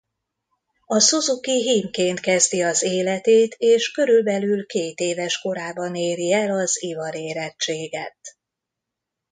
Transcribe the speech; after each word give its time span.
A 0.85 0.99
szuzuki 0.99 1.61
hímként 1.61 2.19
kezdi 2.19 2.61
az 2.61 2.83
életét 2.83 3.55
és 3.57 3.91
körülbelül 3.91 4.65
kétéves 4.65 5.39
korában 5.39 5.95
éri 5.95 6.31
el 6.31 6.51
az 6.51 6.81
ivarérettséget. 6.81 8.17